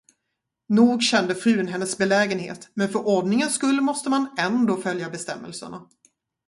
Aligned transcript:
Nog 0.67 1.01
kände 1.03 1.35
frun 1.35 1.67
hennes 1.67 1.97
belägenhet, 1.97 2.69
men 2.73 2.89
för 2.89 3.07
ordningens 3.07 3.53
skull 3.55 3.81
måste 3.81 4.09
man 4.09 4.35
ändå 4.37 4.77
följa 4.77 5.09
bestämmelserna. 5.09 5.89